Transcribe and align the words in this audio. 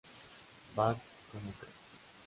Barth 0.75 1.05
Commuter. 1.31 1.67